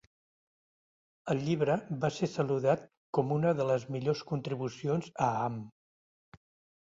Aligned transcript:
El 1.33 1.41
llibre 1.49 1.73
va 2.05 2.09
ser 2.15 2.29
saludat 2.31 2.87
com 3.17 3.35
una 3.35 3.51
de 3.59 3.67
les 3.71 3.85
millors 3.97 4.23
contribucions 4.31 5.11
a 5.27 5.27
Am. 5.43 5.61